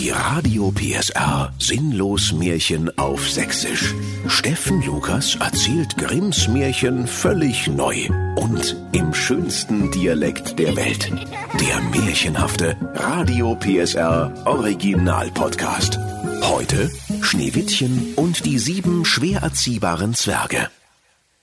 [0.00, 3.94] Die Radio PSR Sinnlos Märchen auf Sächsisch.
[4.28, 11.12] Steffen Lukas erzählt Grimms Märchen völlig neu und im schönsten Dialekt der Welt.
[11.60, 15.98] Der märchenhafte Radio PSR Original Podcast.
[16.44, 16.90] Heute
[17.20, 20.70] Schneewittchen und die sieben schwer erziehbaren Zwerge.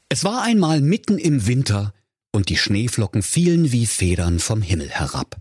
[0.09, 1.93] Es war einmal mitten im Winter
[2.31, 5.37] und die Schneeflocken fielen wie Federn vom Himmel herab.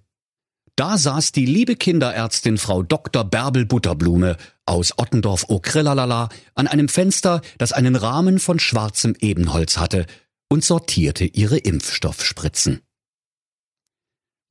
[0.76, 3.24] Da saß die liebe Kinderärztin Frau Dr.
[3.24, 4.36] Bärbel Butterblume
[4.66, 10.04] aus Ottendorf-Okrillalala an einem Fenster, das einen Rahmen von schwarzem Ebenholz hatte,
[10.50, 12.82] und sortierte ihre Impfstoffspritzen.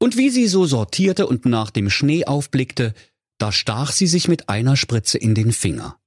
[0.02, 2.96] Und wie sie so sortierte und nach dem Schnee aufblickte,
[3.38, 6.00] da stach sie sich mit einer Spritze in den Finger,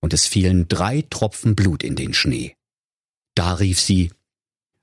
[0.00, 2.56] und es fielen drei Tropfen Blut in den Schnee.
[3.34, 4.10] Da rief sie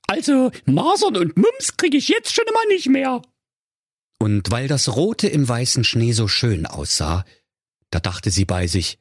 [0.05, 3.23] Also Masern und Mumps krieg ich jetzt schon immer nicht mehr.
[4.19, 7.25] Und weil das Rote im weißen Schnee so schön aussah,
[7.91, 8.99] da dachte sie bei sich,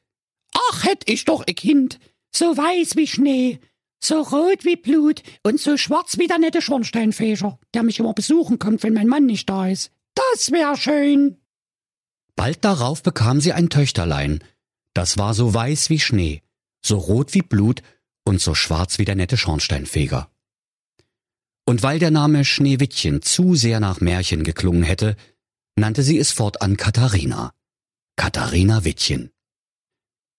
[0.71, 1.99] Ach, hätt ich doch ein Kind,
[2.35, 3.61] so weiß wie Schnee,
[4.03, 8.59] so rot wie Blut und so schwarz wie der nette Schornsteinfeger, der mich immer besuchen
[8.59, 9.91] kommt, wenn mein Mann nicht da ist.
[10.15, 11.39] Das wär schön.
[12.37, 14.45] Bald darauf bekam sie ein Töchterlein,
[14.95, 16.43] das war so weiß wie Schnee,
[16.83, 17.83] so rot wie Blut
[18.25, 20.31] und so schwarz wie der nette Schornsteinfeger.
[21.69, 25.17] Und weil der Name Schneewittchen zu sehr nach Märchen geklungen hätte,
[25.75, 27.53] nannte sie es fortan Katharina.
[28.15, 29.31] Katharina Wittchen.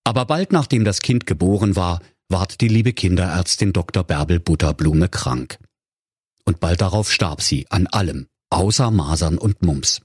[0.06, 4.06] Aber bald nachdem das Kind geboren war, ward die liebe Kinderärztin Dr.
[4.06, 5.60] Bärbel Butterblume krank.
[6.46, 10.02] Und bald darauf starb sie an allem, außer Masern und Mumps.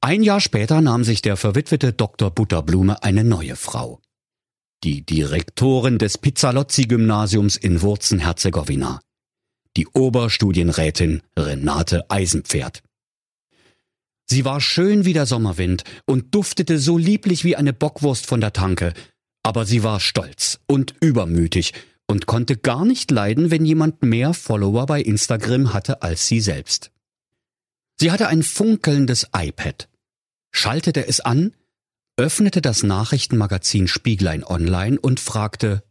[0.00, 2.32] Ein Jahr später nahm sich der verwitwete Dr.
[2.32, 4.00] Butterblume eine neue Frau.
[4.82, 9.00] Die Direktorin des Pizzalozzi-Gymnasiums in Wurzen-Herzegowina
[9.76, 12.82] die Oberstudienrätin Renate Eisenpferd.
[14.26, 18.52] Sie war schön wie der Sommerwind und duftete so lieblich wie eine Bockwurst von der
[18.52, 18.94] Tanke,
[19.42, 21.74] aber sie war stolz und übermütig
[22.06, 26.90] und konnte gar nicht leiden, wenn jemand mehr Follower bei Instagram hatte als sie selbst.
[27.98, 29.88] Sie hatte ein funkelndes iPad,
[30.52, 31.54] schaltete es an,
[32.16, 35.82] öffnete das Nachrichtenmagazin Spieglein Online und fragte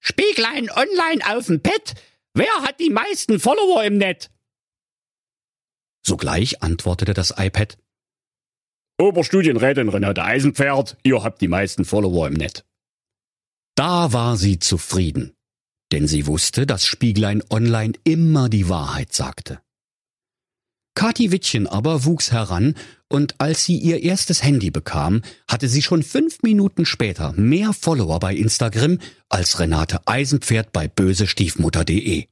[0.00, 1.94] Spieglein Online auf dem Pad?
[2.36, 4.28] Wer hat die meisten Follower im Netz?
[6.06, 7.78] Sogleich antwortete das iPad.
[9.00, 12.62] Oberstudienrätin Renate Eisenpferd, ihr habt die meisten Follower im Netz.
[13.74, 15.34] Da war sie zufrieden,
[15.92, 19.62] denn sie wusste, dass Spieglein Online immer die Wahrheit sagte.
[20.94, 22.74] Kathi Wittchen aber wuchs heran
[23.08, 28.18] und als sie ihr erstes Handy bekam, hatte sie schon fünf Minuten später mehr Follower
[28.18, 32.26] bei Instagram als Renate Eisenpferd bei bösestiefmutter.de.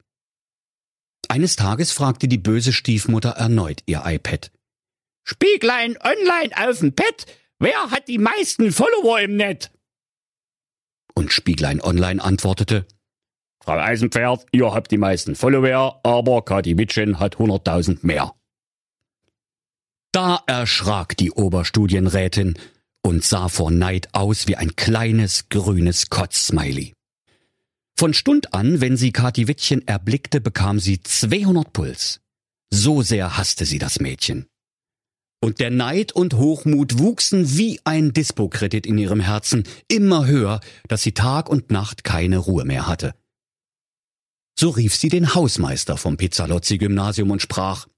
[1.28, 4.50] Eines Tages fragte die böse Stiefmutter erneut ihr iPad.
[5.24, 7.26] Spieglein online auf dem Pad?
[7.58, 9.70] Wer hat die meisten Follower im Netz?
[11.14, 12.86] Und Spieglein online antwortete,
[13.64, 18.34] Frau Eisenpferd, ihr habt die meisten Follower, aber Kathi Wittchen hat 100.000 mehr.
[20.14, 22.54] Da erschrak die Oberstudienrätin
[23.02, 26.92] und sah vor Neid aus wie ein kleines grünes Kotzsmiley.
[27.98, 32.20] Von Stund an, wenn sie Kathi Wittchen erblickte, bekam sie 200 Puls.
[32.70, 34.46] So sehr hasste sie das Mädchen.
[35.42, 41.02] Und der Neid und Hochmut wuchsen wie ein Dispokredit in ihrem Herzen, immer höher, dass
[41.02, 43.16] sie Tag und Nacht keine Ruhe mehr hatte.
[44.56, 47.88] So rief sie den Hausmeister vom Pizzalozzi-Gymnasium und sprach,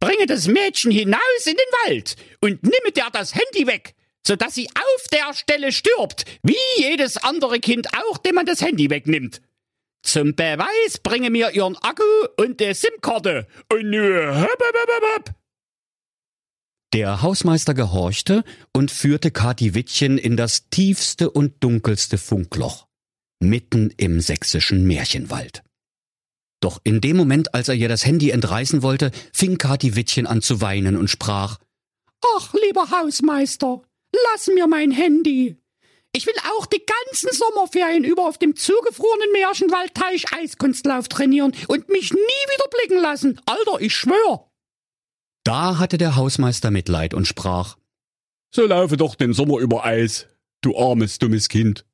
[0.00, 3.94] Bringe das Mädchen hinaus in den Wald und nimme der das Handy weg,
[4.26, 8.60] so dass sie auf der Stelle stirbt, wie jedes andere Kind auch, dem man das
[8.60, 9.40] Handy wegnimmt.
[10.02, 12.04] Zum Beweis bringe mir ihren Akku
[12.36, 15.34] und die SIM-Karte und nur hopp, hopp, hopp, hopp.
[16.92, 22.86] Der Hausmeister gehorchte und führte Kathi Wittchen in das tiefste und dunkelste Funkloch,
[23.40, 25.64] mitten im sächsischen Märchenwald.
[26.64, 30.40] Doch in dem Moment, als er ihr das Handy entreißen wollte, fing Kathi Wittchen an
[30.40, 31.58] zu weinen und sprach
[32.36, 33.82] Ach, lieber Hausmeister,
[34.32, 35.58] lass mir mein Handy.
[36.16, 42.14] Ich will auch die ganzen Sommerferien über auf dem zugefrorenen Märchenwaldteich Eiskunstlauf trainieren und mich
[42.14, 43.38] nie wieder blicken lassen.
[43.44, 44.50] Alter, ich schwör.
[45.44, 47.76] Da hatte der Hausmeister Mitleid und sprach
[48.54, 50.28] So laufe doch den Sommer über Eis,
[50.62, 51.84] du armes, dummes Kind.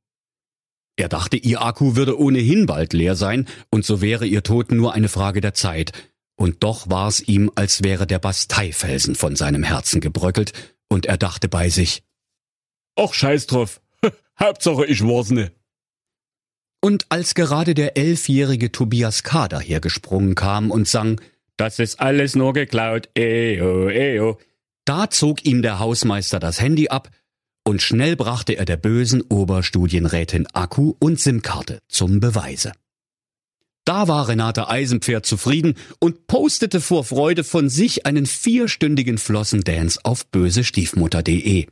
[1.00, 4.92] Er dachte, ihr Akku würde ohnehin bald leer sein, und so wäre ihr Tod nur
[4.92, 5.92] eine Frage der Zeit.
[6.36, 10.52] Und doch war's ihm, als wäre der Basteifelsen von seinem Herzen gebröckelt,
[10.90, 12.02] und er dachte bei sich,
[12.96, 13.80] Ach, scheiß drauf.
[14.38, 15.52] Hauptsache, ich war's ne.
[16.82, 19.48] Und als gerade der elfjährige Tobias K.
[19.48, 21.18] dahergesprungen kam und sang,
[21.56, 24.38] Das ist alles nur geklaut, eyo, eyo,
[24.84, 27.08] Da zog ihm der Hausmeister das Handy ab
[27.70, 32.72] und schnell brachte er der bösen Oberstudienrätin Akku und SIM-Karte zum Beweise.
[33.84, 40.26] Da war Renate Eisenpferd zufrieden und postete vor Freude von sich einen vierstündigen Flossendance auf
[40.26, 41.68] bösestiefmutter.de.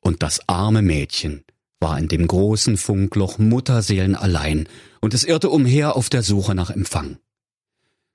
[0.00, 1.42] Und das arme Mädchen
[1.80, 4.68] war in dem großen Funkloch Mutterseelen allein
[5.00, 7.16] und es irrte umher auf der Suche nach Empfang.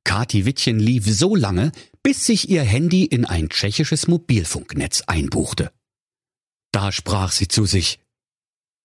[0.03, 1.71] Kati Wittchen lief so lange,
[2.03, 5.71] bis sich ihr Handy in ein tschechisches Mobilfunknetz einbuchte.
[6.73, 7.99] Da sprach sie zu sich.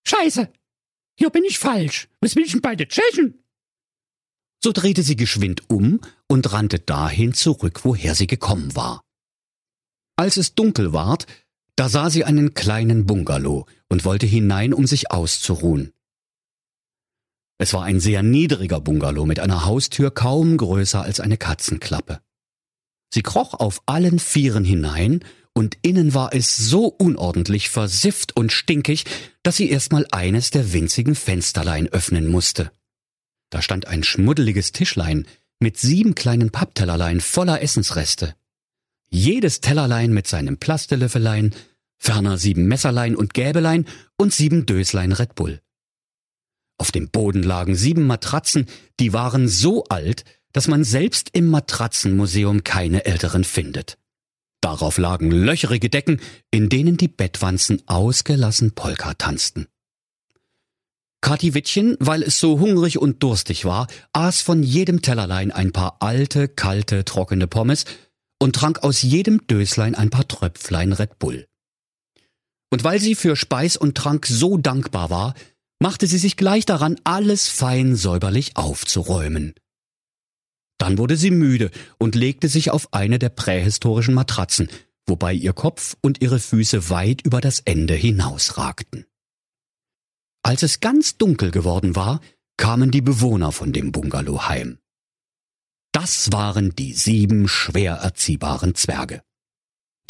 [0.07, 0.53] Scheiße,
[1.19, 2.09] hier bin ich falsch.
[2.21, 3.43] Was will ich denn bei den Tschechen?
[4.63, 9.03] So drehte sie geschwind um und rannte dahin zurück, woher sie gekommen war.
[10.17, 11.27] Als es dunkel ward,
[11.77, 15.93] da sah sie einen kleinen Bungalow und wollte hinein, um sich auszuruhen.
[17.59, 22.21] Es war ein sehr niedriger Bungalow mit einer Haustür kaum größer als eine Katzenklappe.
[23.13, 25.25] Sie kroch auf allen Vieren hinein,
[25.59, 29.05] und innen war es so unordentlich versifft und stinkig,
[29.43, 32.71] dass sie erstmal eines der winzigen Fensterlein öffnen musste.
[33.51, 35.27] Da stand ein schmuddeliges Tischlein
[35.59, 38.37] mit sieben kleinen Papptellerlein voller Essensreste.
[39.11, 41.53] Jedes Tellerlein mit seinem Plastelöffelein,
[41.97, 43.85] ferner sieben Messerlein und Gäbelein
[44.17, 45.61] und sieben Döslein Red Bull.
[46.77, 48.67] Auf dem Boden lagen sieben Matratzen,
[49.01, 53.99] die waren so alt, dass man selbst im Matratzenmuseum keine älteren findet.
[54.61, 56.21] Darauf lagen löcherige Decken,
[56.51, 59.67] in denen die Bettwanzen ausgelassen Polka tanzten.
[61.21, 65.97] Kathi Wittchen, weil es so hungrig und durstig war, aß von jedem Tellerlein ein paar
[66.01, 67.85] alte, kalte, trockene Pommes
[68.41, 71.47] und trank aus jedem Döslein ein paar Tröpflein Red Bull.
[72.71, 75.35] Und weil sie für Speis und Trank so dankbar war,
[75.81, 79.55] machte sie sich gleich daran, alles fein säuberlich aufzuräumen.
[80.79, 84.69] Dann wurde sie müde und legte sich auf eine der prähistorischen Matratzen,
[85.07, 89.05] wobei ihr Kopf und ihre Füße weit über das Ende hinausragten.
[90.43, 92.21] Als es ganz dunkel geworden war,
[92.57, 94.79] kamen die Bewohner von dem Bungalow heim.
[95.93, 99.23] Das waren die sieben schwer erziehbaren Zwerge.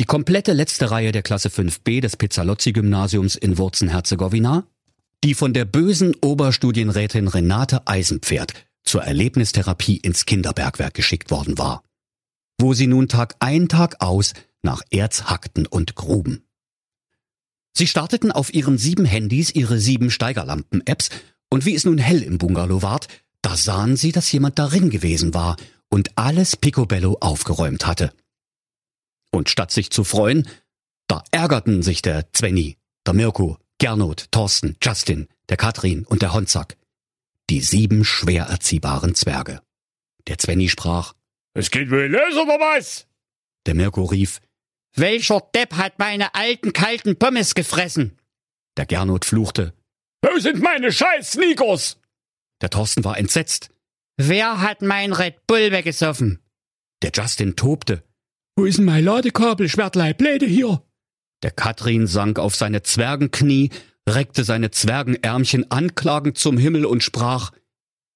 [0.01, 4.67] Die komplette letzte Reihe der Klasse 5b des Pizzalozzi-Gymnasiums in Wurzen-Herzegowina,
[5.25, 8.53] die von der bösen Oberstudienrätin Renate Eisenpferd
[8.89, 11.83] zur Erlebnistherapie ins Kinderbergwerk geschickt worden war,
[12.59, 14.33] wo sie nun Tag ein Tag aus
[14.63, 16.45] nach Erz hackten und gruben.
[17.77, 21.11] Sie starteten auf ihren sieben Handys ihre sieben Steigerlampen-Apps
[21.51, 23.09] und wie es nun hell im Bungalow ward,
[23.43, 25.57] da sahen sie, dass jemand darin gewesen war
[25.91, 28.13] und alles Picobello aufgeräumt hatte.
[29.31, 30.49] Und statt sich zu freuen,
[31.09, 36.78] da ärgerten sich der Zwenny, der Mirko, Gernot, Thorsten, Justin, der Katrin und der Honzack.
[37.51, 39.63] Die sieben schwer erziehbaren Zwerge.
[40.27, 41.15] Der Zwenny sprach,
[41.55, 43.07] Es geht wohl los, oder was?
[43.67, 44.41] Der Mirko rief,
[44.95, 48.19] Welcher Depp hat meine alten kalten Pommes gefressen?
[48.77, 49.75] Der Gernot fluchte,
[50.23, 51.99] Wo sind meine scheiß Sneakers?
[52.61, 53.71] Der Thorsten war entsetzt.
[54.17, 56.41] Wer hat mein Red Bull weggesoffen?
[57.03, 58.03] Der Justin tobte.
[58.57, 60.83] Wo ist denn mein Ladekabel, Schwertlei, Bläde hier?
[61.45, 63.71] Der Katrin sank auf seine Zwergenknie,
[64.09, 67.53] reckte seine Zwergenärmchen anklagend zum Himmel und sprach,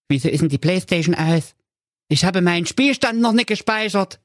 [0.09, 1.55] Wieso ist denn die Playstation aus?
[2.09, 4.21] Ich habe meinen Spielstand noch nicht gespeichert.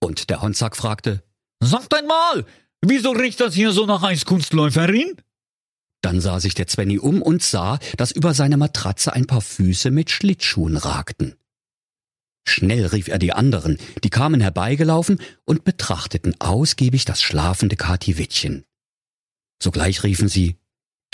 [0.00, 1.22] und der Honzack fragte,
[1.60, 2.44] Sagt einmal,
[2.82, 5.16] wieso riecht das hier so nach Eiskunstläuferin?
[6.02, 9.90] Dann sah sich der Zwenny um und sah, dass über seine Matratze ein paar Füße
[9.90, 11.36] mit Schlittschuhen ragten.
[12.46, 18.66] Schnell rief er die anderen, die kamen herbeigelaufen und betrachteten ausgiebig das schlafende Kati Wittchen.
[19.62, 20.56] Sogleich riefen sie,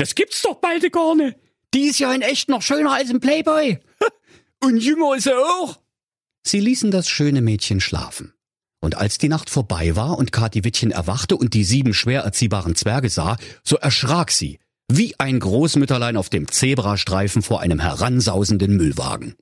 [0.01, 1.37] Das gibt's doch beide gar nicht.
[1.75, 3.79] Die ist ja in echt noch schöner als im Playboy.
[4.65, 5.79] Und jünger ist er auch.
[6.43, 8.33] Sie ließen das schöne Mädchen schlafen.
[8.81, 12.75] Und als die Nacht vorbei war und Kati Wittchen erwachte und die sieben schwer erziehbaren
[12.77, 14.59] Zwerge sah, so erschrak sie,
[14.91, 19.35] wie ein Großmütterlein auf dem Zebrastreifen vor einem heransausenden Müllwagen.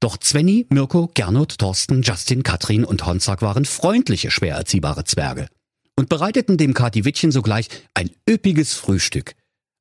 [0.00, 5.48] Doch Zwenny, Mirko, Gernot, Thorsten, Justin, Katrin und Honzak waren freundliche, schwer erziehbare Zwerge
[5.96, 9.34] und bereiteten dem Kati Wittchen sogleich ein üppiges Frühstück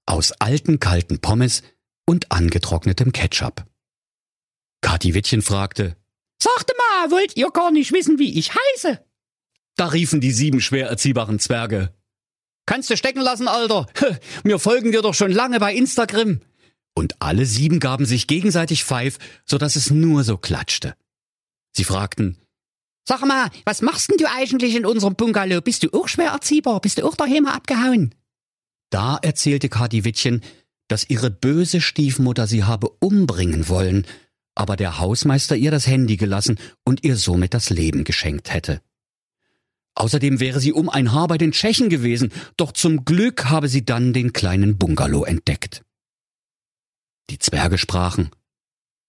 [0.05, 1.63] aus alten kalten Pommes
[2.05, 3.65] und angetrocknetem Ketchup.
[4.81, 5.97] Kati Wittchen fragte,
[6.41, 9.03] Sagte mal, wollt ihr gar nicht wissen, wie ich heiße?
[9.75, 11.93] Da riefen die sieben schwer erziehbaren Zwerge.
[12.65, 13.87] Kannst du stecken lassen, Alter.
[14.43, 16.41] Wir folgen dir doch schon lange bei Instagram.
[16.93, 20.95] Und alle sieben gaben sich gegenseitig Pfeif, so dass es nur so klatschte.
[21.73, 22.37] Sie fragten,
[23.07, 25.61] Sag mal, was machst denn du eigentlich in unserem Bungalow?
[25.61, 26.81] Bist du auch schwer erziehbar?
[26.81, 28.13] Bist du auch daheim abgehauen?
[28.95, 30.41] da erzählte Kati Wittchen,
[30.87, 34.07] dass ihre böse Stiefmutter sie habe umbringen wollen,
[34.55, 38.81] aber der Hausmeister ihr das Handy gelassen und ihr somit das Leben geschenkt hätte.
[39.95, 43.83] Außerdem wäre sie um ein Haar bei den Tschechen gewesen, doch zum Glück habe sie
[43.83, 45.83] dann den kleinen Bungalow entdeckt.
[47.29, 48.29] Die Zwerge sprachen.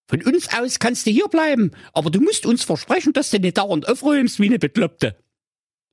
[0.09, 3.59] Von uns aus kannst du hier bleiben, aber du musst uns versprechen, dass du nicht
[3.59, 5.17] dauernd aufräumst wie eine Bekloppte.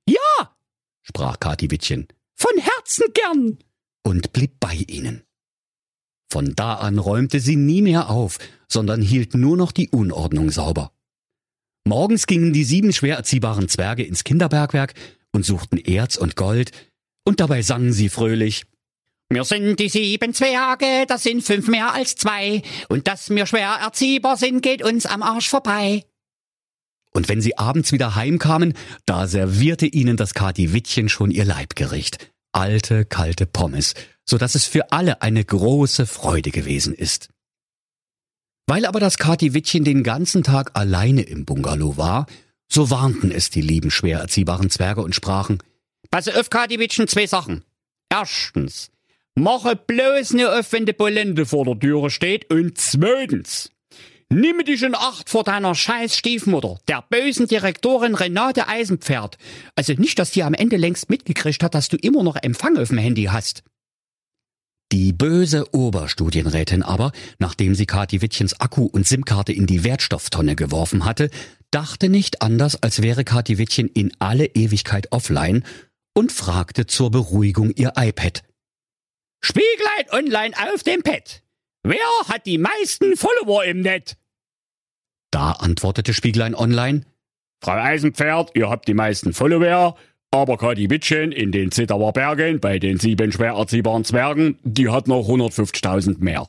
[0.07, 0.55] Ja,
[1.01, 2.07] sprach Katiwittchen.
[2.35, 3.59] Von Herzen gern.
[4.03, 5.23] Und blieb bei ihnen.
[6.31, 10.91] Von da an räumte sie nie mehr auf, sondern hielt nur noch die Unordnung sauber.
[11.85, 14.93] Morgens gingen die sieben schwer erziehbaren Zwerge ins Kinderbergwerk
[15.31, 16.71] und suchten Erz und Gold,
[17.25, 18.65] und dabei sangen sie fröhlich
[19.33, 23.79] Wir sind die sieben Zwerge, das sind fünf mehr als zwei, und dass wir schwer
[23.81, 26.03] erziehbar sind, geht uns am Arsch vorbei.
[27.11, 28.73] Und wenn sie abends wieder heimkamen,
[29.05, 32.31] da servierte ihnen das Kati Wittchen schon ihr Leibgericht.
[32.51, 37.29] Alte, kalte Pommes, so dass es für alle eine große Freude gewesen ist.
[38.67, 42.27] Weil aber das Kati-Wittchen den ganzen Tag alleine im Bungalow war,
[42.69, 45.59] so warnten es die lieben schwer erziehbaren Zwerge und sprachen,
[46.11, 47.63] Pass auf, Kati-Wittchen, zwei Sachen.
[48.09, 48.91] Erstens,
[49.35, 52.51] mache bloß nur auf, wenn die Polente vor der Türe steht.
[52.51, 53.71] Und zweitens,
[54.29, 59.37] nimm dich in Acht vor deiner scheiß Stiefmutter, der bösen Direktorin Renate Eisenpferd.
[59.75, 62.89] Also nicht, dass die am Ende längst mitgekriegt hat, dass du immer noch Empfang auf
[62.89, 63.63] dem Handy hast.
[64.91, 71.03] Die böse Oberstudienrätin aber, nachdem sie Kathi Wittchens Akku und SIM-Karte in die Wertstofftonne geworfen
[71.03, 71.31] hatte,
[71.71, 75.63] dachte nicht anders, als wäre Kathi Wittchen in alle Ewigkeit offline
[76.13, 78.43] und fragte zur Beruhigung ihr iPad.
[79.43, 81.43] Spieglein online auf dem Pad.
[81.83, 81.97] Wer
[82.27, 84.17] hat die meisten Follower im Net?
[85.31, 87.01] Da antwortete Spieglein online.
[87.61, 89.95] Frau Eisenpferd, ihr habt die meisten Follower
[90.33, 95.07] aber Kati Wittchen in den Zittauer Bergen bei den sieben schwer erziehbaren Zwergen, die hat
[95.07, 96.47] noch 150.000 mehr.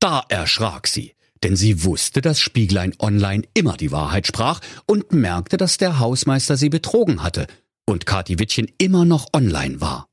[0.00, 5.56] Da erschrak sie, denn sie wusste, dass Spieglein Online immer die Wahrheit sprach und merkte,
[5.56, 7.46] dass der Hausmeister sie betrogen hatte
[7.86, 10.08] und Kati Wittchen immer noch online war.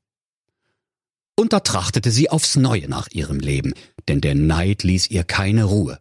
[1.36, 3.74] Und da trachtete sie aufs Neue nach ihrem Leben,
[4.08, 5.98] denn der Neid ließ ihr keine Ruhe.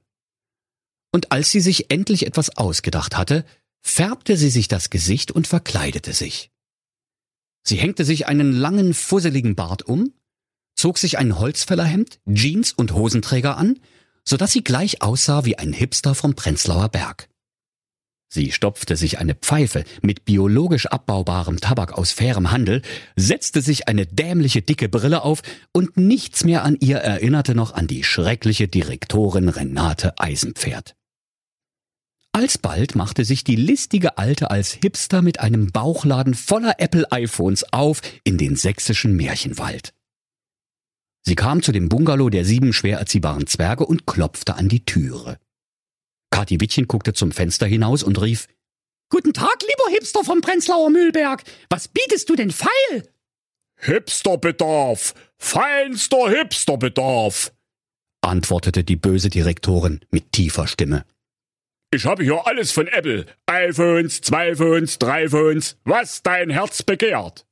[1.11, 3.45] Und als sie sich endlich etwas ausgedacht hatte,
[3.81, 6.51] färbte sie sich das Gesicht und verkleidete sich.
[7.63, 10.13] Sie hängte sich einen langen, fusseligen Bart um,
[10.75, 13.79] zog sich ein Holzfällerhemd, Jeans und Hosenträger an,
[14.25, 17.29] so dass sie gleich aussah wie ein Hipster vom Prenzlauer Berg.
[18.35, 22.81] Sie stopfte sich eine Pfeife mit biologisch abbaubarem Tabak aus fairem Handel,
[23.15, 27.85] setzte sich eine dämliche dicke Brille auf und nichts mehr an ihr erinnerte noch an
[27.85, 30.95] die schreckliche Direktorin Renate Eisenpferd.
[32.31, 38.39] Alsbald machte sich die listige Alte als Hipster mit einem Bauchladen voller Apple-iPhones auf in
[38.39, 39.93] den sächsischen Märchenwald.
[41.21, 45.37] Sie kam zu dem Bungalow der sieben schwer erziehbaren Zwerge und klopfte an die Türe.
[46.43, 48.50] Kathi Wittchen guckte zum Fenster hinaus und rief,
[49.09, 51.43] Guten Tag, lieber Hipster vom Prenzlauer Mühlberg.
[51.69, 53.07] Was bietest du denn feil?
[53.79, 55.13] Hipsterbedarf.
[55.38, 57.53] Feinster Hipsterbedarf,
[58.19, 61.05] antwortete die böse Direktorin mit tiefer Stimme.
[61.91, 63.25] Ich habe hier alles von Apple.
[63.45, 67.45] iPhones, zwei Phones, drei Phones, was dein Herz begehrt.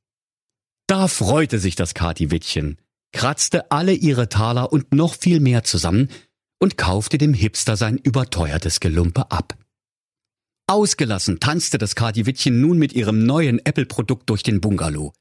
[0.87, 2.77] Da freute sich das Kati-Wittchen,
[3.13, 6.09] kratzte alle ihre Taler und noch viel mehr zusammen
[6.61, 9.57] und kaufte dem Hipster sein überteuertes Gelumpe ab.
[10.67, 15.11] Ausgelassen tanzte das Kati-Wittchen nun mit ihrem neuen Apple-Produkt durch den Bungalow,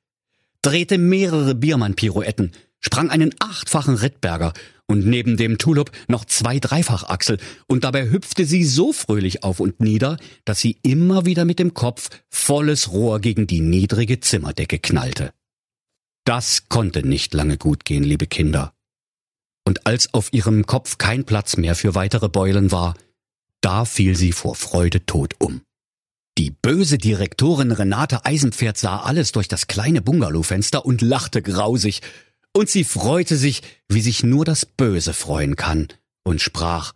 [0.62, 4.52] drehte mehrere Biermann-Pirouetten, sprang einen achtfachen Rittberger
[4.86, 9.80] und neben dem Tulip noch zwei Dreifachachsel und dabei hüpfte sie so fröhlich auf und
[9.80, 15.32] nieder, dass sie immer wieder mit dem Kopf volles Rohr gegen die niedrige Zimmerdecke knallte.
[16.24, 18.74] Das konnte nicht lange gut gehen, liebe Kinder.
[19.66, 22.94] Und als auf ihrem Kopf kein Platz mehr für weitere Beulen war,
[23.60, 25.62] da fiel sie vor Freude tot um.
[26.38, 32.00] Die böse Direktorin Renate Eisenpferd sah alles durch das kleine Bungalowfenster und lachte grausig,
[32.52, 35.88] und sie freute sich, wie sich nur das Böse freuen kann,
[36.24, 36.94] und sprach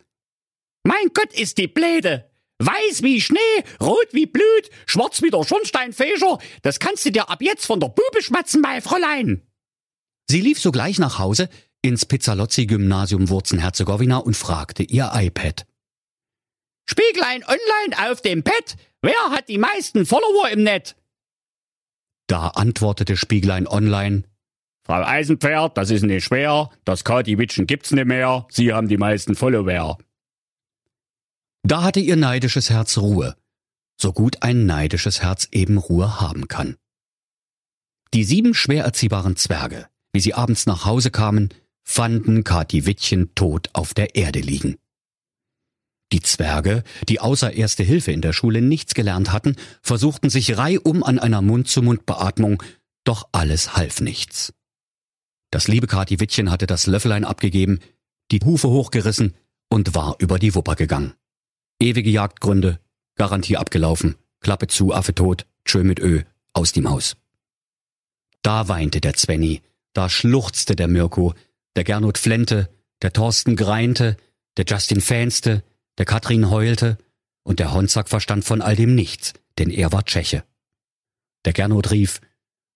[0.84, 2.30] Mein Gott ist die Bläde!
[2.58, 3.38] Weiß wie Schnee,
[3.80, 7.88] rot wie Blut, schwarz wie der Schornsteinfeger, das kannst du dir ab jetzt von der
[7.88, 9.42] Bube schmatzen, mein Fräulein!
[10.30, 11.48] Sie lief sogleich nach Hause
[11.84, 15.66] ins Pizzalozzi-Gymnasium Wurzen-Herzegowina und fragte ihr iPad.
[16.88, 20.96] Spieglein online auf dem Pad, wer hat die meisten Follower im Net?
[22.26, 24.24] Da antwortete Spieglein online,
[24.86, 26.70] Frau Eisenpferd, das ist nicht schwer.
[26.84, 28.46] Das Kati Witschen gibt's nicht mehr.
[28.50, 29.98] Sie haben die meisten Follower.
[31.62, 33.34] Da hatte ihr neidisches Herz Ruhe.
[33.98, 36.76] So gut ein neidisches Herz eben Ruhe haben kann.
[38.12, 41.48] Die sieben schwer erziehbaren Zwerge, wie sie abends nach Hause kamen,
[41.84, 44.76] fanden Kati Wittchen tot auf der Erde liegen.
[46.12, 51.02] Die Zwerge, die außer Erste Hilfe in der Schule nichts gelernt hatten, versuchten sich reihum
[51.02, 52.62] an einer Mund-zu-Mund-Beatmung,
[53.04, 54.52] doch alles half nichts.
[55.50, 57.78] Das liebe Kati Wittchen hatte das Löffelein abgegeben,
[58.30, 59.34] die Hufe hochgerissen
[59.68, 61.14] und war über die Wupper gegangen.
[61.80, 62.80] Ewige Jagdgründe,
[63.16, 66.22] Garantie abgelaufen, Klappe zu, Affe tot, tschö mit Ö,
[66.52, 67.16] aus die Maus.
[68.42, 69.62] Da weinte der Zwenny,
[69.94, 71.34] da schluchzte der Mirko,
[71.76, 72.68] der Gernot flente,
[73.02, 74.16] der Thorsten greinte,
[74.56, 75.62] der Justin fänste,
[75.98, 76.98] der Katrin heulte
[77.42, 80.44] und der Honzack verstand von all dem nichts, denn er war Tscheche.
[81.44, 82.20] Der Gernot rief,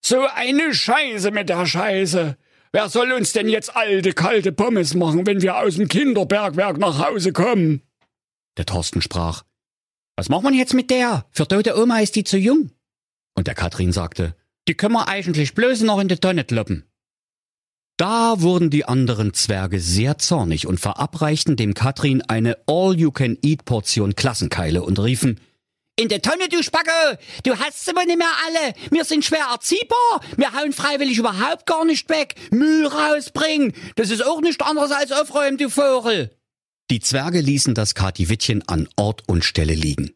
[0.05, 2.37] So eine Scheiße mit der Scheiße.
[2.73, 6.99] Wer soll uns denn jetzt alte, kalte Pommes machen, wenn wir aus dem Kinderbergwerk nach
[6.99, 7.83] Hause kommen?
[8.59, 9.45] Der Thorsten sprach,
[10.17, 11.25] Was macht man jetzt mit der?
[11.31, 12.71] Für tote Oma ist die zu jung.
[13.35, 14.35] und der Katrin sagte,
[14.67, 16.85] Die können wir eigentlich bloß noch in die Tonne kloppen.
[17.99, 25.01] Da wurden die anderen Zwerge sehr zornig und verabreichten dem Katrin eine All-You-Can-Eat-Portion Klassenkeile und
[25.01, 25.41] riefen,
[25.97, 27.19] In der Tonne, du Spacke!
[27.43, 28.75] Du hast sie wohl nicht mehr alle!
[28.93, 30.21] Wir sind schwer erziehbar!
[30.37, 32.37] Wir hauen freiwillig überhaupt gar nicht weg!
[32.53, 33.73] Müll rausbringen!
[33.97, 36.31] Das ist auch nichts anderes als aufräumen, du Vogel!
[36.93, 40.13] Die Zwerge ließen das Katiwittchen an Ort und Stelle liegen.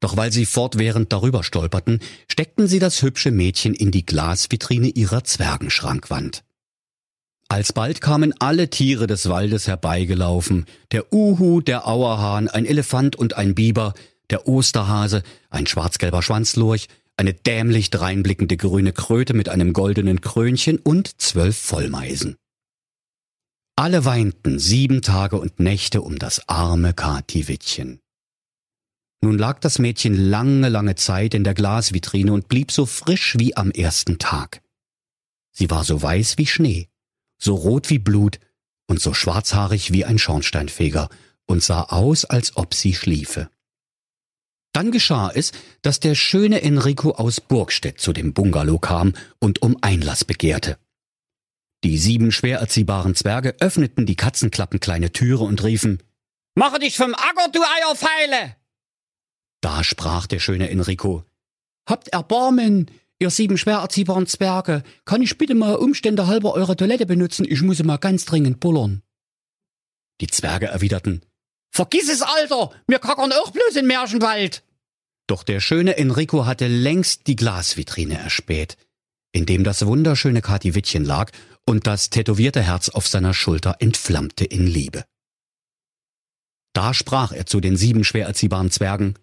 [0.00, 5.22] Doch weil sie fortwährend darüber stolperten, steckten sie das hübsche Mädchen in die Glasvitrine ihrer
[5.22, 6.43] Zwergenschrankwand.
[7.48, 13.54] Alsbald kamen alle Tiere des Waldes herbeigelaufen, der Uhu, der Auerhahn, ein Elefant und ein
[13.54, 13.94] Biber,
[14.30, 21.20] der Osterhase, ein schwarzgelber Schwanzlurch, eine dämlich dreinblickende grüne Kröte mit einem goldenen Krönchen und
[21.20, 22.36] zwölf Vollmeisen.
[23.76, 28.00] Alle weinten sieben Tage und Nächte um das arme Katiwittchen.
[29.20, 33.56] Nun lag das Mädchen lange, lange Zeit in der Glasvitrine und blieb so frisch wie
[33.56, 34.60] am ersten Tag.
[35.50, 36.88] Sie war so weiß wie Schnee,
[37.44, 38.40] so rot wie Blut
[38.86, 41.08] und so schwarzhaarig wie ein Schornsteinfeger
[41.46, 43.50] und sah aus, als ob sie schliefe.
[44.72, 49.76] Dann geschah es, dass der schöne Enrico aus Burgstedt zu dem Bungalow kam und um
[49.82, 50.78] Einlass begehrte.
[51.84, 56.02] Die sieben schwer erziehbaren Zwerge öffneten die katzenklappenkleine Türe und riefen,
[56.56, 58.56] Mache dich vom Acker, du Eierfeile!
[59.60, 61.24] da sprach der schöne Enrico,
[61.88, 62.90] Habt Erbarmen,
[63.24, 64.82] ihr sieben schwer erziehbaren Zwerge.
[65.04, 67.44] Kann ich bitte mal Umstände halber eure Toilette benutzen?
[67.48, 69.02] Ich muss mal ganz dringend bullern.
[70.20, 71.24] die Zwerge erwiderten,
[71.74, 72.70] Vergiss es, Alter!
[72.86, 74.62] Wir kackern auch bloß in Märchenwald!
[75.26, 78.76] Doch der schöne Enrico hatte längst die Glasvitrine erspäht,
[79.32, 81.32] in dem das wunderschöne Katiwittchen lag
[81.66, 85.04] und das tätowierte Herz auf seiner Schulter entflammte in Liebe.
[86.74, 89.14] Da sprach er zu den sieben schwer erziehbaren Zwergen,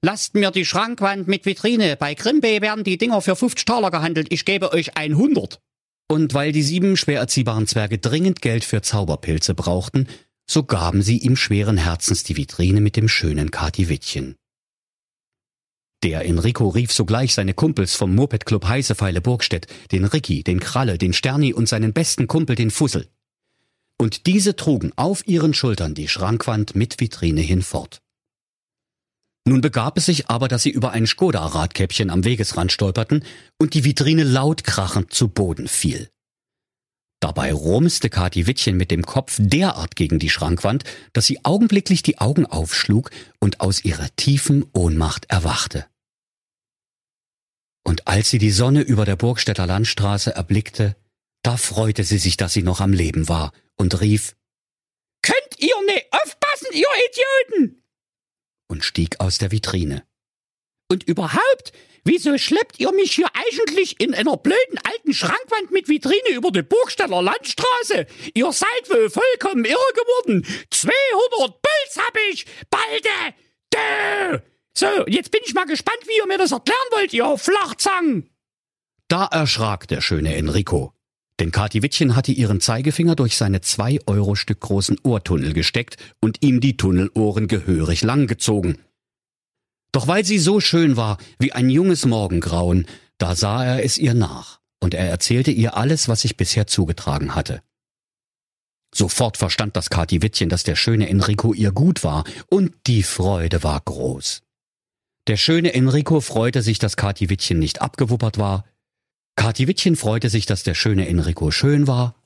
[0.00, 1.96] Lasst mir die Schrankwand mit Vitrine.
[1.96, 4.28] Bei Grimbe werden die Dinger für 50 Taler gehandelt.
[4.30, 5.60] Ich gebe euch 100.
[6.08, 10.06] Und weil die sieben schwer erziehbaren Zwerge dringend Geld für Zauberpilze brauchten,
[10.48, 14.36] so gaben sie ihm schweren Herzens die Vitrine mit dem schönen Katiwittchen.
[16.04, 21.12] Der Enrico rief sogleich seine Kumpels vom Moped-Club Heißefeile Burgstedt, den Ricky, den Kralle, den
[21.12, 23.08] Sterni und seinen besten Kumpel, den Fussel.
[23.98, 28.00] Und diese trugen auf ihren Schultern die Schrankwand mit Vitrine hinfort.
[29.48, 33.24] Nun begab es sich aber, dass sie über ein Skoda-Radkäppchen am Wegesrand stolperten
[33.58, 36.10] und die Vitrine laut krachend zu Boden fiel.
[37.20, 40.84] Dabei rumste Kathi Wittchen mit dem Kopf derart gegen die Schrankwand,
[41.14, 45.86] dass sie augenblicklich die Augen aufschlug und aus ihrer tiefen Ohnmacht erwachte.
[47.84, 50.94] Und als sie die Sonne über der Burgstädter Landstraße erblickte,
[51.42, 54.36] da freute sie sich, dass sie noch am Leben war und rief
[55.22, 56.86] Könnt ihr ne aufpassen, ihr
[57.56, 57.87] Idioten?
[58.68, 60.04] Und stieg aus der Vitrine.
[60.90, 61.72] Und überhaupt,
[62.04, 66.62] wieso schleppt ihr mich hier eigentlich in einer blöden alten Schrankwand mit Vitrine über die
[66.62, 68.06] Burgstaller Landstraße?
[68.34, 70.46] Ihr seid wohl vollkommen irre geworden.
[70.70, 73.34] 200 Puls hab ich, balde!
[73.74, 74.38] Dö!
[74.74, 78.30] So, jetzt bin ich mal gespannt, wie ihr mir das erklären wollt, ihr Flachzang!
[79.08, 80.92] Da erschrak der schöne Enrico.
[81.40, 86.42] Denn Kathi Wittchen hatte ihren Zeigefinger durch seine zwei Euro Stück großen Ohrtunnel gesteckt und
[86.42, 88.78] ihm die Tunnelohren gehörig langgezogen.
[89.92, 92.86] Doch weil sie so schön war wie ein junges Morgengrauen,
[93.18, 97.34] da sah er es ihr nach, und er erzählte ihr alles, was sich bisher zugetragen
[97.34, 97.62] hatte.
[98.94, 103.62] Sofort verstand das Kathi Wittchen, dass der schöne Enrico ihr gut war, und die Freude
[103.62, 104.42] war groß.
[105.26, 108.64] Der schöne Enrico freute sich, dass Kathi Wittchen nicht abgewuppert war,
[109.38, 112.16] Kathi Wittchen freute sich, dass der schöne Enrico schön war,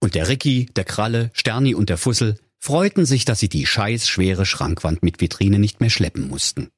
[0.00, 4.08] und der Ricky, der Kralle, Sterni und der Fussel freuten sich, dass sie die scheiß
[4.08, 6.70] schwere Schrankwand mit Vitrine nicht mehr schleppen mussten.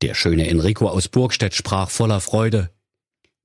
[0.00, 2.70] Der schöne Enrico aus Burgstedt sprach voller Freude.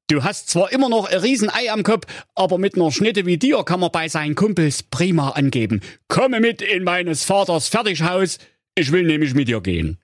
[0.08, 3.64] Du hast zwar immer noch ein Riesenei am Kopf, aber mit einer Schnitte wie dir
[3.64, 5.82] kann man bei seinen Kumpels prima angeben.
[6.08, 8.38] Komme mit in meines Vaters Fertighaus,
[8.76, 10.00] ich will nämlich mit dir gehen.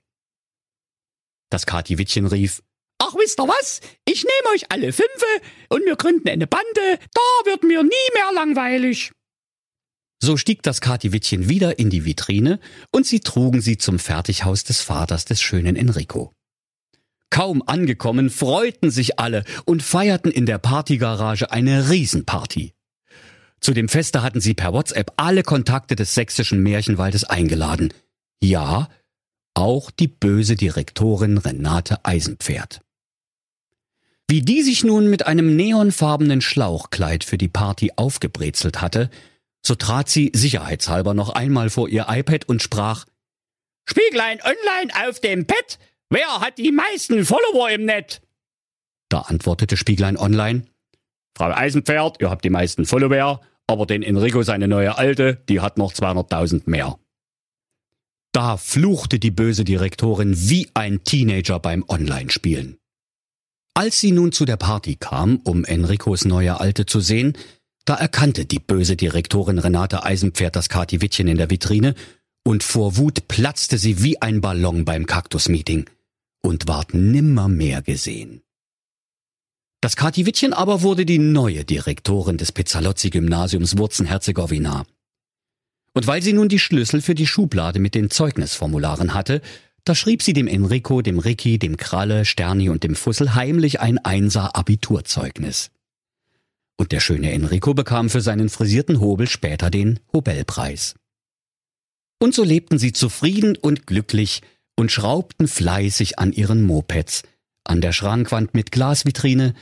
[1.52, 2.63] Das Kati-Wittchen rief,
[3.04, 3.82] Ach, wisst ihr was?
[4.06, 5.26] Ich nehme euch alle fünfe
[5.70, 9.12] und wir gründen eine Bande, da wird mir nie mehr langweilig.
[10.22, 12.60] So stieg das Kati-Wittchen wieder in die Vitrine
[12.92, 16.32] und sie trugen sie zum Fertighaus des Vaters des schönen Enrico.
[17.32, 22.76] Kaum angekommen, freuten sich alle und feierten in der Partygarage eine Riesenparty.
[23.62, 27.96] Zu dem Feste hatten sie per WhatsApp alle Kontakte des sächsischen Märchenwaldes eingeladen.
[28.44, 28.90] Ja,
[29.56, 32.82] auch die böse Direktorin Renate Eisenpferd.
[34.32, 39.10] Wie die sich nun mit einem neonfarbenen Schlauchkleid für die Party aufgebrezelt hatte,
[39.62, 43.08] so trat sie sicherheitshalber noch einmal vor ihr iPad und sprach
[43.84, 48.22] Spieglein online auf dem Pad, Wer hat die meisten Follower im Netz?
[49.10, 50.63] Da antwortete Spieglein Online.
[51.38, 55.78] Frau Eisenpferd, ihr habt die meisten Follower, aber den Enrico seine neue Alte, die hat
[55.78, 56.98] noch 200.000 mehr.
[58.32, 62.78] Da fluchte die böse Direktorin wie ein Teenager beim Online-Spielen.
[63.73, 67.38] Als sie nun zu der Party kam, um Enricos neue Alte zu sehen,
[67.86, 71.95] da erkannte die böse Direktorin Renate Eisenpferd das Kati Wittchen in der Vitrine
[72.43, 75.86] und vor Wut platzte sie wie ein Ballon beim Kaktus-Meeting
[76.41, 78.41] und ward nimmermehr gesehen.
[79.79, 84.86] Das Kati Wittchen aber wurde die neue Direktorin des Pizzalozzi-Gymnasiums Wurzen-Herzegowina.
[85.93, 89.41] Und weil sie nun die Schlüssel für die Schublade mit den Zeugnisformularen hatte,
[89.84, 93.98] da schrieb sie dem Enrico, dem Ricky, dem Kralle, Sterni und dem Fussel heimlich ein
[93.98, 95.72] Einser-Abiturzeugnis.
[96.78, 100.96] Und der schöne Enrico bekam für seinen frisierten Hobel später den Hobelpreis.
[102.20, 104.41] Und so lebten sie zufrieden und glücklich
[104.76, 107.24] und schraubten fleißig an ihren Mopeds,
[107.63, 109.54] an der Schrankwand mit Glasvitrine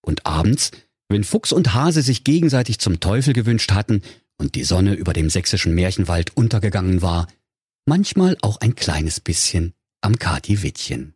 [0.00, 0.72] und abends,
[1.08, 4.02] wenn Fuchs und Hase sich gegenseitig zum Teufel gewünscht hatten
[4.36, 7.28] und die Sonne über dem sächsischen Märchenwald untergegangen war,
[7.88, 11.14] manchmal auch ein kleines bisschen am Kati Wittchen.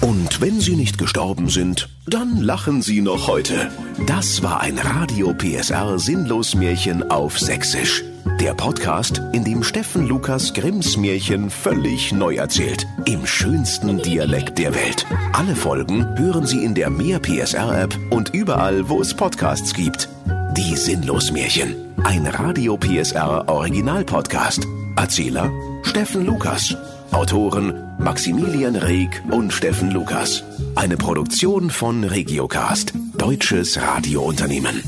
[0.00, 3.70] Und wenn sie nicht gestorben sind, dann lachen sie noch heute.
[4.06, 8.04] Das war ein Radio PSR Sinnlos Märchen auf Sächsisch.
[8.40, 12.86] Der Podcast, in dem Steffen Lukas Grimms Märchen völlig neu erzählt.
[13.06, 15.06] Im schönsten Dialekt der Welt.
[15.32, 20.08] Alle Folgen hören Sie in der Mehr PSR App und überall, wo es Podcasts gibt.
[20.56, 21.87] Die Sinnlos Märchen.
[22.04, 24.66] Ein Radio PSR Original Podcast.
[24.96, 25.50] Erzähler
[25.82, 26.76] Steffen Lukas.
[27.12, 30.42] Autoren Maximilian Reg und Steffen Lukas.
[30.74, 34.82] Eine Produktion von Regiocast, deutsches Radiounternehmen.